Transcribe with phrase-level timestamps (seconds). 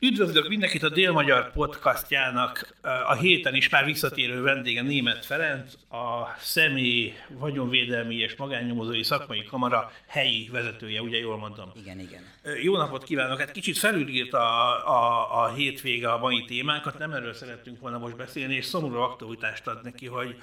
[0.00, 2.74] Üdvözlök mindenkit a Dél-Magyar podcastjának
[3.06, 9.92] a héten is már visszatérő vendége Német Ferenc, a személy vagyonvédelmi és magánnyomozói szakmai kamara
[10.06, 11.72] helyi vezetője, ugye jól mondom?
[11.76, 12.22] Igen, igen.
[12.62, 13.38] Jó napot kívánok!
[13.38, 18.16] Hát kicsit felülírt a, a, a hétvége a mai témákat, nem erről szerettünk volna most
[18.16, 20.36] beszélni, és szomorú aktualitást ad neki, hogy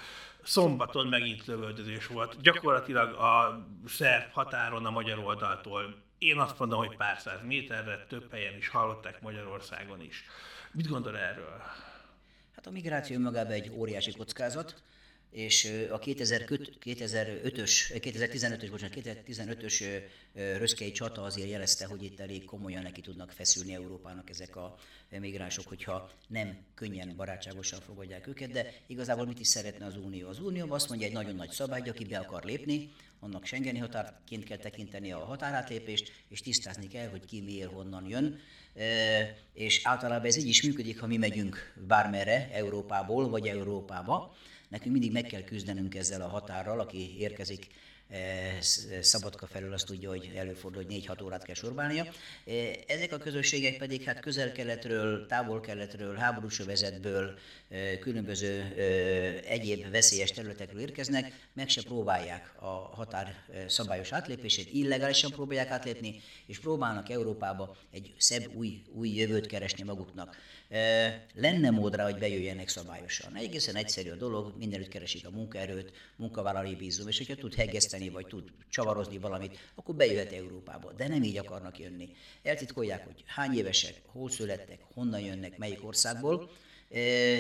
[0.44, 2.42] szombaton megint lövöldözés volt.
[2.42, 8.32] Gyakorlatilag a szerb határon a magyar oldaltól én azt mondom, hogy pár száz méterre, több
[8.32, 10.24] helyen is hallották Magyarországon is.
[10.72, 11.62] Mit gondol erről?
[12.56, 14.84] Hát a migráció magában egy óriási kockázat,
[15.36, 20.02] és a 2005-ös, 2015-ös, bocsánat, 2015-ös
[20.34, 24.76] röszkei csata azért jelezte, hogy itt elég komolyan neki tudnak feszülni Európának ezek a
[25.10, 30.28] migránsok, hogyha nem könnyen, barátságosan fogadják őket, de igazából mit is szeretne az Unió?
[30.28, 32.92] Az Unió azt mondja egy nagyon nagy szabály, aki be akar lépni,
[33.26, 38.40] annak Schengeni határként kell tekinteni a határátlépést, és tisztázni kell, hogy ki miért honnan jön.
[39.54, 44.36] És általában ez így is működik, ha mi megyünk bármerre, Európából vagy Európába.
[44.70, 47.68] Nekünk mindig meg kell küzdenünk ezzel a határral, aki érkezik
[49.02, 52.06] Szabadka felül azt tudja, hogy előfordul, hogy 4-6 órát kell sorbálnia.
[52.46, 57.38] Eh, ezek a közösségek pedig hát közel-keletről, távol-keletről, háborús övezetből,
[57.70, 58.74] eh, különböző
[59.48, 63.36] egyéb veszélyes területekről érkeznek, meg se próbálják a határ
[63.68, 70.38] szabályos átlépését, illegálisan próbálják átlépni, és próbálnak Európába egy szebb új, új jövőt keresni maguknak.
[71.34, 73.36] Lenne mód rá, hogy bejöjjenek szabályosan.
[73.36, 78.28] Egészen egyszerű a dolog, mindenütt keresik a munkaerőt, munkavállalói bízom, és hogyha tud hegeszteni, vagy
[78.28, 80.92] tud csavarozni valamit, akkor bejöhet Európába.
[80.92, 82.10] De nem így akarnak jönni.
[82.44, 86.50] Eltitkolják, hogy hány évesek, hol születtek, honnan jönnek, melyik országból,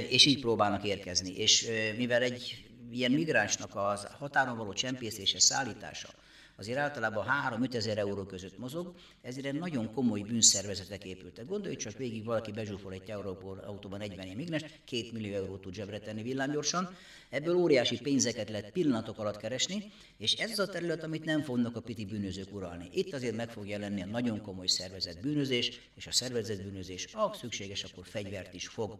[0.09, 1.37] és így próbálnak érkezni.
[1.37, 1.67] És
[1.97, 6.09] mivel egy ilyen migránsnak az határon való csempészése, szállítása,
[6.57, 11.45] azért általában 3-5 ezer euró között mozog, ezért nagyon komoly bűnszervezetek épültek.
[11.45, 15.73] Gondolj csak végig valaki bezsúfol egy Európol autóban 40 ilyen migráns, 2 millió eurót tud
[15.73, 16.95] zsebre tenni villámgyorsan,
[17.29, 21.75] ebből óriási pénzeket lehet pillanatok alatt keresni, és ez az a terület, amit nem fognak
[21.75, 22.89] a piti bűnözők uralni.
[22.93, 27.35] Itt azért meg fog jelenni a nagyon komoly szervezett bűnözés, és a szervezett bűnözés, ha
[27.39, 28.99] szükséges, akkor fegyvert is fog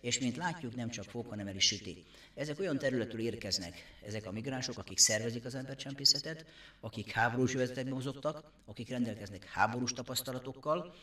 [0.00, 2.04] és mint látjuk, nem csak fog, hanem el is süti.
[2.34, 6.44] Ezek olyan területről érkeznek, ezek a migránsok, akik szervezik az embercsempészetet,
[6.80, 10.94] akik háborús övezetekben mozogtak, akik rendelkeznek háborús tapasztalatokkal,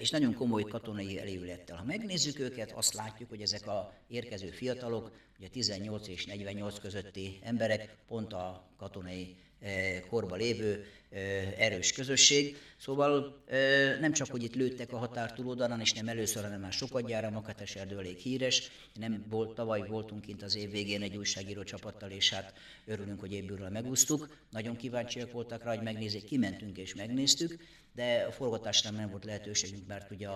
[0.00, 1.76] és nagyon komoly katonai elévülettel.
[1.76, 7.38] Ha megnézzük őket, azt látjuk, hogy ezek a érkező fiatalok, ugye 18 és 48 közötti
[7.42, 9.36] emberek, pont a katonai
[10.08, 10.86] korba lévő
[11.58, 12.56] erős közösség.
[12.76, 13.42] Szóval
[14.00, 17.98] nem csak, hogy itt lőttek a határ túloldalán, és nem először, hanem már sokadjára, Makateserdő
[17.98, 18.70] elég híres.
[18.94, 22.52] Nem volt, tavaly voltunk kint az év végén egy újságíró csapattal, és hát
[22.86, 24.36] örülünk, hogy évből megúsztuk.
[24.50, 27.56] Nagyon kíváncsiak voltak rá, hogy megnézzék, kimentünk és megnéztük,
[27.94, 30.28] de a forgatásra nem volt lehetőségünk, mert ugye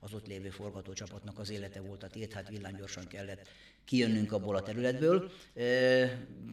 [0.00, 3.48] az ott lévő forgatócsapatnak az élete volt a tét, hát villámgyorsan kellett
[3.84, 5.30] kijönnünk abból a területből.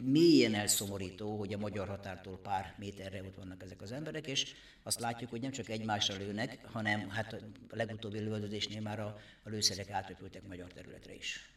[0.02, 5.00] Mélyen elszomorító, hogy a magyar határtól pár méterre ott vannak ezek az emberek, és azt
[5.00, 7.32] látjuk, hogy nem csak egymásra lőnek, hanem hát
[7.70, 11.50] a legutóbbi lövöldözésnél már a, a lőszerek átrepültek magyar területre is.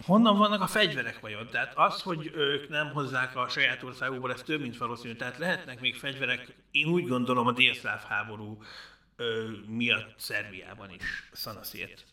[0.00, 1.48] Honnan vannak a fegyverek vajon?
[1.50, 5.14] Tehát az, hogy ők nem hozzák a saját országukból, ez több, mint valószínű.
[5.14, 8.62] Tehát lehetnek még fegyverek, én úgy gondolom a délszláv háború
[9.66, 12.04] miatt Szerbiában is szanaszért.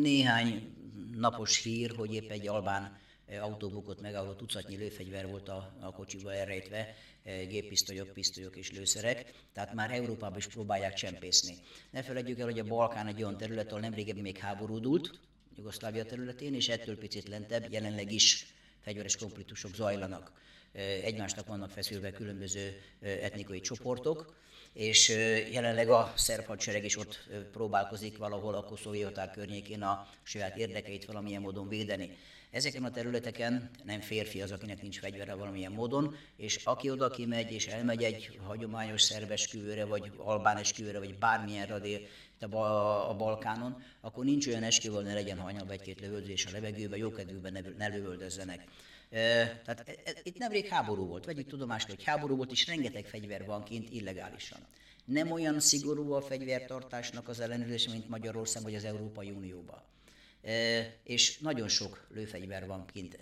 [0.00, 0.74] Néhány
[1.16, 3.00] napos hír, hogy épp egy albán
[3.40, 6.94] autóbukot meg, ahol tucatnyi lőfegyver volt a, a kocsiba elrejtve,
[7.24, 11.56] géppisztolyok, pisztolyok és lőszerek, tehát már Európában is próbálják csempészni.
[11.90, 15.18] Ne felejtjük el, hogy a Balkán egy olyan terület, ahol nemrégebbi még háborúdult,
[15.56, 18.46] Jugoszlávia területén, és ettől picit lentebb jelenleg is
[18.80, 20.32] fegyveres konfliktusok zajlanak.
[21.02, 24.36] Egymásnak vannak feszülve különböző etnikai csoportok,
[24.72, 25.08] és
[25.52, 31.04] jelenleg a szerb hadsereg is ott próbálkozik valahol a koszovói határ környékén a saját érdekeit
[31.04, 32.16] valamilyen módon védeni.
[32.52, 37.52] Ezeken a területeken nem férfi az, akinek nincs fegyvere valamilyen módon, és aki oda kimegy
[37.52, 42.08] és elmegy egy hagyományos szerbes kűvőre, vagy albán esküvőre, vagy bármilyen radér
[43.08, 47.60] a Balkánon, akkor nincs olyan esküvő, ne legyen hanyag egy-két lövöldözés a levegőbe, jókedvűben ne,
[47.78, 48.64] ne lövöldözzenek.
[49.10, 53.44] Tehát e, e, itt nemrég háború volt, vegyük tudomást, hogy háború volt, és rengeteg fegyver
[53.44, 54.60] van kint illegálisan.
[55.04, 59.82] Nem olyan szigorú a fegyvertartásnak az ellenőrzése, mint Magyarország vagy az Európai Unióban
[61.04, 63.18] és nagyon sok lőfegyver van kint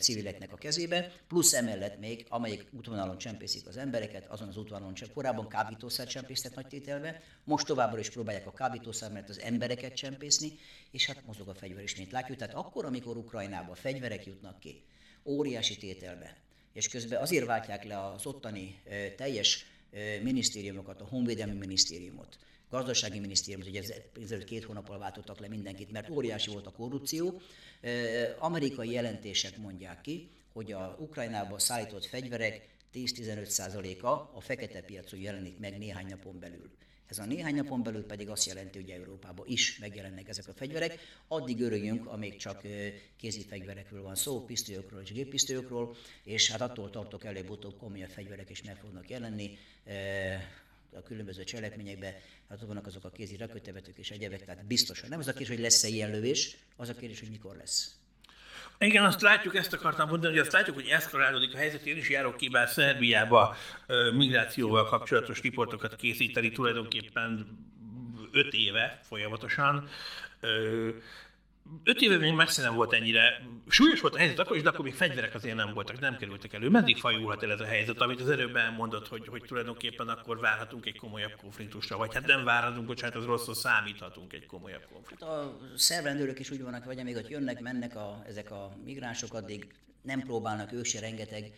[0.00, 5.12] civileknek a kezébe, plusz emellett még, amelyik útvonalon csempészik az embereket, azon az útvonalon csak
[5.12, 10.58] korábban kábítószer csempésztek nagy tételbe, most továbbra is próbálják a kábítószer, mert az embereket csempészni,
[10.90, 12.38] és hát mozog a fegyver is, mint látjuk.
[12.38, 14.82] Tehát akkor, amikor Ukrajnába fegyverek jutnak ki,
[15.24, 16.36] óriási tételbe,
[16.72, 18.82] és közben azért váltják le az ottani
[19.16, 19.66] teljes
[20.22, 22.38] minisztériumokat, a Honvédelmi Minisztériumot,
[22.70, 23.82] gazdasági minisztériumot, ugye
[24.22, 27.40] ezelőtt két hónappal váltottak le mindenkit, mert óriási volt a korrupció.
[28.38, 35.78] Amerikai jelentések mondják ki, hogy a Ukrajnába szállított fegyverek 10-15%-a a fekete piacon jelenik meg
[35.78, 36.70] néhány napon belül.
[37.06, 40.98] Ez a néhány napon belül pedig azt jelenti, hogy Európában is megjelennek ezek a fegyverek.
[41.28, 42.62] Addig örüljünk, amíg csak
[43.16, 48.62] kézi fegyverekről van szó, pisztolyokról és géppisztolyokról, és hát attól tartok előbb-utóbb komolyabb fegyverek is
[48.62, 49.58] meg fognak jelenni
[51.06, 52.12] különböző cselekményekben,
[52.48, 55.08] hát vannak azok a kézi rakötevetők és egyebek, tehát biztosan.
[55.08, 57.96] Nem az a kérdés, hogy lesz-e ilyen lövés, az a kérdés, hogy mikor lesz.
[58.78, 61.86] Igen, azt látjuk, ezt akartam mondani, hogy azt látjuk, hogy eszkalálódik a helyzet.
[61.86, 63.56] Én is járok ki bár Szerbiába
[64.12, 67.58] migrációval kapcsolatos riportokat készíteni tulajdonképpen
[68.32, 69.88] öt éve folyamatosan
[71.84, 73.42] öt éve még messze nem volt ennyire.
[73.68, 76.52] Súlyos volt a helyzet akkor is, de akkor még fegyverek azért nem voltak, nem kerültek
[76.52, 76.68] elő.
[76.68, 80.86] Meddig fajulhat el ez a helyzet, amit az előbb elmondott, hogy, hogy tulajdonképpen akkor várhatunk
[80.86, 85.34] egy komolyabb konfliktusra, vagy hát nem várhatunk, bocsánat, az rosszul számíthatunk egy komolyabb konfliktusra.
[85.34, 89.34] Hát a szervrendőrök is úgy vannak, vagy amíg ott jönnek, mennek a, ezek a migránsok,
[89.34, 89.66] addig
[90.02, 91.52] nem próbálnak ők se rengeteg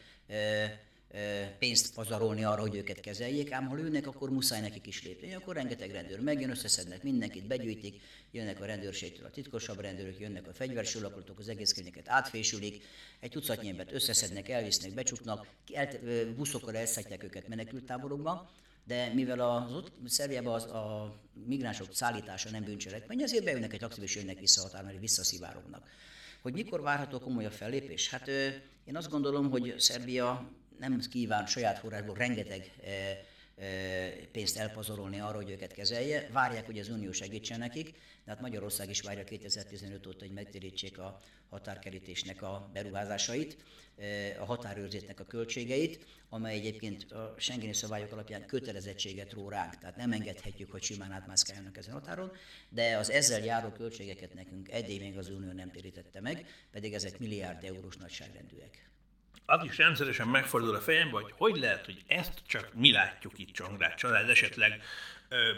[1.58, 5.34] pénzt pazarolni arra, hogy őket kezeljék, ám ha lőnek, akkor muszáj nekik is lépni.
[5.34, 8.00] Akkor rengeteg rendőr megjön, összeszednek mindenkit, begyűjtik,
[8.31, 12.84] jönnek a rendőrségtől a titkosabb rendőrök, jönnek a fegyversőlapolatok, az egész környéket átfésülik,
[13.20, 15.88] egy tucatnyi embert összeszednek, elvisznek, becsuknak, el,
[16.37, 18.50] buszokkal elszállítják őket menekültáborokba,
[18.84, 21.14] de mivel az ott Szerbiában az, a
[21.46, 25.88] migránsok szállítása nem bűncselekmény, ezért beülnek egy taxiba és jönnek vissza határon, visszaszivárognak.
[26.43, 28.11] Hogy mikor várható komolyabb fellépés?
[28.11, 28.28] Hát
[28.84, 33.19] én azt gondolom, hogy Szerbia nem kíván saját forrásból rengeteg eh,
[33.56, 36.28] eh, pénzt elpazarolni arra, hogy őket kezelje.
[36.32, 37.92] Várják, hogy az Unió segítsen nekik,
[38.25, 41.20] de hát Magyarország is várja 2015 óta, hogy megtérítsék a
[41.50, 43.56] határkerítésnek a beruházásait,
[43.96, 49.96] eh, a határőrzetnek a költségeit, amely egyébként a Schengeni szabályok alapján kötelezettséget ró ránk, tehát
[49.96, 52.32] nem engedhetjük, hogy simán átmászkáljanak ezen határon,
[52.69, 57.19] de az ezzel járó költségeket nekünk eddig még az Unió nem térítette meg, pedig ezek
[57.19, 58.88] milliárd eurós nagyságrendűek
[59.50, 63.53] az is rendszeresen megfordul a fejembe, hogy hogy lehet, hogy ezt csak mi látjuk itt
[63.53, 64.83] Csongrád család, esetleg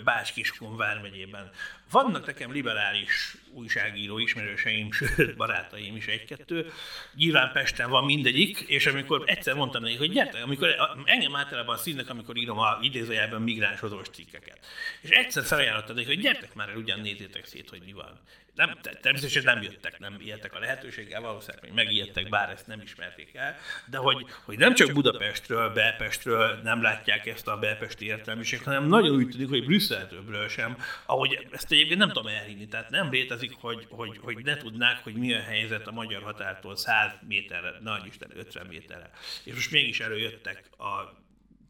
[0.05, 1.51] Bács Kiskun vármegyében.
[1.91, 6.73] Vannak nekem liberális újságíró ismerőseim, sőt, barátaim is egy-kettő.
[7.15, 10.69] Nyilván Pesten van mindegyik, és amikor egyszer mondtam nekik, hogy gyertek, amikor
[11.05, 14.59] engem általában színnek, amikor írom a idézőjelben migránsozós cikkeket.
[15.01, 18.21] És egyszer felajánlottam nekik, hogy gyertek már el, ugyan nézzétek szét, hogy mi van
[18.55, 23.35] nem, természetesen nem jöttek, nem ijedtek a lehetőséggel, valószínűleg még megijedtek, bár ezt nem ismerték
[23.35, 23.57] el,
[23.87, 29.17] de hogy, hogy nem csak Budapestről, Belpestről nem látják ezt a belpesti értelmiséget, hanem nagyon
[29.17, 30.77] úgy tűnik, hogy Brüsszeltől sem,
[31.07, 35.15] ahogy ezt egyébként nem tudom elhinni, tehát nem létezik, hogy, hogy, hogy ne tudnák, hogy
[35.15, 39.11] mi a helyzet a magyar határtól 100 méterre, nagy Isten 50 méterre.
[39.45, 41.19] És most mégis előjöttek a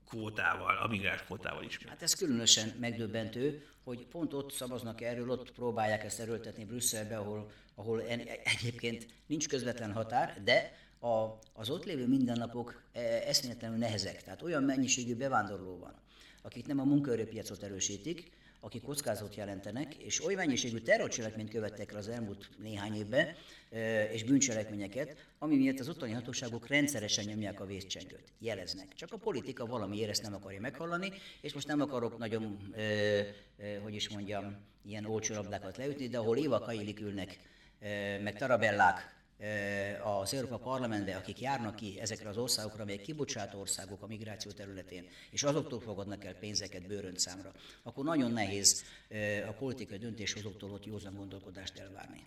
[0.09, 1.79] kvótával, a migráns kvótával is.
[1.89, 7.51] Hát ez különösen megdöbbentő, hogy pont ott szavaznak erről, ott próbálják ezt erőltetni Brüsszelbe, ahol,
[7.75, 8.03] ahol
[8.45, 14.23] egyébként nincs közvetlen határ, de a, az ott lévő mindennapok e, eszméletlenül nehezek.
[14.23, 15.95] Tehát olyan mennyiségű bevándorló van,
[16.43, 18.31] akik nem a munkaerőpiacot erősítik,
[18.61, 23.35] akik kockázatot jelentenek, és oly mennyiségű terrorcselekményt követtek az elmúlt néhány évben,
[24.12, 28.95] és bűncselekményeket, ami miatt az ottani hatóságok rendszeresen nyomják a vészcsengőt, jeleznek.
[28.95, 32.75] Csak a politika valamiért ezt nem akarja meghallani, és most nem akarok nagyon,
[33.83, 35.35] hogy is mondjam, ilyen olcsó
[35.76, 37.38] leütni, de ahol Éva Kailik ülnek,
[38.23, 39.19] meg Tarabellák,
[40.02, 45.09] az Európa Parlamentbe, akik járnak ki ezekre az országokra, amelyek kibocsátó országok a migráció területén,
[45.30, 48.85] és azoktól fogadnak el pénzeket bőröntszámra, akkor nagyon nehéz
[49.49, 52.26] a politikai döntéshozóktól ott józan gondolkodást elvárni.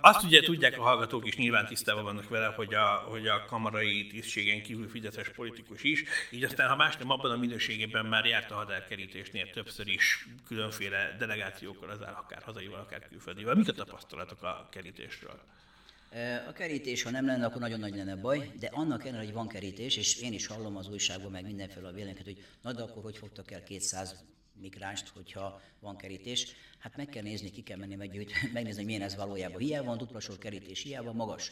[0.00, 4.06] Azt ugye tudják a hallgatók is, nyilván tisztában vannak vele, hogy a, hogy a kamarai
[4.06, 8.50] tisztségen kívül fideszes politikus is, így aztán ha más nem abban a minőségében már járt
[8.50, 13.54] a határkerítésnél többször is különféle delegációkkal, az akár hazaival, akár külföldivel.
[13.54, 15.40] Mik a tapasztalatok a kerítésről?
[16.48, 19.48] A kerítés, ha nem lenne, akkor nagyon nagy lenne baj, de annak ellenére, hogy van
[19.48, 23.02] kerítés, és én is hallom az újságban, meg mindenféle a véleményeket, hogy na de akkor
[23.02, 24.24] hogy fogtak el 200
[24.60, 26.46] migránst, hogyha van kerítés.
[26.78, 29.60] Hát meg kell nézni, ki kell menni meggyűjt, megnézni, hogy milyen ez valójában.
[29.60, 31.50] Hiába van sor kerítés, hiába magas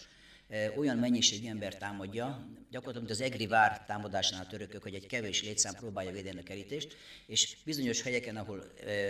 [0.76, 5.42] olyan mennyiségű ember támadja, gyakorlatilag mint az Egri vár támadásánál a törökök, hogy egy kevés
[5.42, 8.64] létszám próbálja védeni a kerítést, és bizonyos helyeken, ahol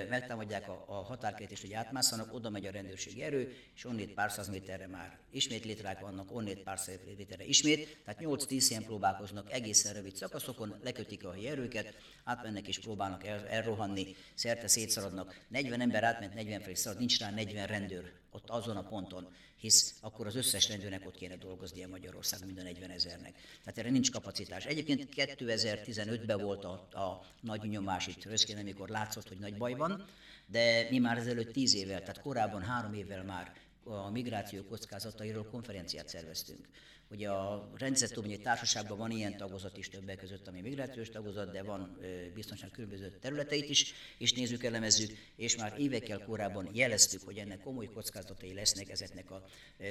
[0.09, 4.49] megtámadják a, a határkerítést, hogy átmászanak, oda megy a rendőrségi erő, és onnét pár száz
[4.49, 9.95] méterre már ismét létrák vannak, onnét pár száz méterre ismét, tehát 8-10 ilyen próbálkoznak egészen
[9.95, 15.41] rövid szakaszokon, lekötik a helyi erőket, átmennek és próbálnak el, elrohanni, szerte szétszaladnak.
[15.49, 19.95] 40 ember átment, 40 felé szalad, nincs rá 40 rendőr ott azon a ponton, hisz
[20.01, 23.35] akkor az összes rendőrnek ott kéne dolgoznia Magyarországon, minden 40 ezernek.
[23.61, 24.65] Tehát erre nincs kapacitás.
[24.65, 30.05] Egyébként 2015-ben volt a, a nagy nyomás itt Röszkén, amikor látszott, hogy nagy baj van,
[30.47, 33.55] de mi már ezelőtt 10 évvel, tehát korábban három évvel már
[33.85, 36.69] a migráció kockázatairól konferenciát szerveztünk.
[37.11, 41.99] Ugye a rendszertudományi társaságban van ilyen tagozat is többek között, ami migrációs tagozat, de van
[42.35, 47.87] biztonság különböző területeit is, és nézzük, elemezzük, és már évekkel korábban jeleztük, hogy ennek komoly
[47.87, 49.45] kockázatai lesznek ezeknek a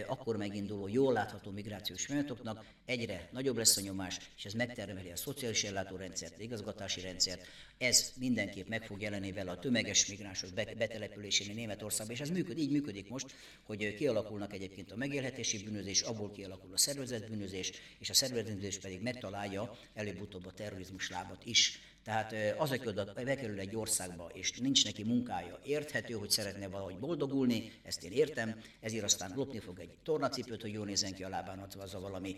[0.07, 5.15] akkor meginduló, jól látható migrációs folyamatoknak, egyre nagyobb lesz a nyomás, és ez megtermeli a
[5.15, 7.45] szociális ellátórendszert, igazgatási rendszert,
[7.77, 12.72] ez mindenképp meg fog jelenni vele a tömeges migránsok betelepülésén Németországban, és ez működik, így
[12.72, 18.80] működik most, hogy kialakulnak egyébként a megélhetési bűnözés, abból kialakul a szervezetbűnözés, és a szervezetbűnözés
[18.80, 21.80] pedig megtalálja előbb-utóbb a terrorizmus lábat is.
[22.06, 26.98] Tehát az, aki oda bekerül egy országba, és nincs neki munkája, érthető, hogy szeretne valahogy
[26.98, 31.30] boldogulni, ezt én értem, ezért aztán lopni fog egy tornacipőt, hogy jól nézzen ki a
[31.30, 32.36] lábán, az a valami,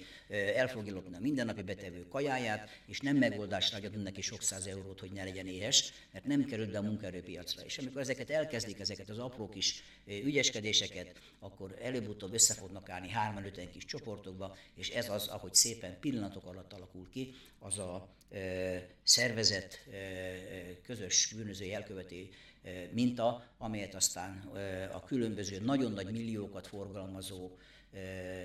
[0.56, 5.00] el fogja lopni a mindennapi betevő kajáját, és nem megoldásra adunk neki sok száz eurót,
[5.00, 7.62] hogy ne legyen éhes, mert nem került be a munkaerőpiacra.
[7.62, 13.46] És amikor ezeket elkezdik, ezeket az apró kis ügyeskedéseket, akkor előbb-utóbb össze fognak állni hárman
[13.46, 18.16] öten kis csoportokba, és ez az, ahogy szépen pillanatok alatt alakul ki, az a
[19.04, 19.57] szervezet
[20.84, 22.30] közös bűnözői elkövető
[22.92, 24.50] minta, amelyet aztán
[24.92, 27.58] a különböző nagyon nagy milliókat forgalmazó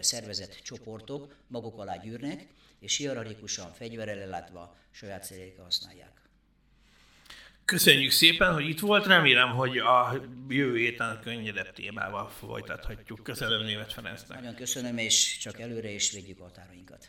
[0.01, 2.47] szervezett csoportok maguk alá gyűrnek,
[2.81, 6.21] és hierarchikusan fegyverrel ellátva saját céljaikra használják.
[7.65, 9.07] Köszönjük szépen, hogy itt volt.
[9.07, 13.23] Remélem, hogy a jövő héten könnyedebb témával folytathatjuk.
[13.23, 14.41] Köszönöm Német Ferencnek.
[14.41, 17.09] Nagyon köszönöm, és csak előre is védjük a határainkat.